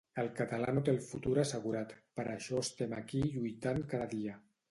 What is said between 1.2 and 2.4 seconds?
assegurat per